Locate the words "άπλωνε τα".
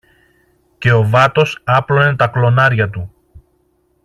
1.63-2.27